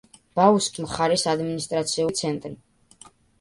[0.37, 2.55] ბაუსკის მხარის ადმინისტრაციული ცენტრი.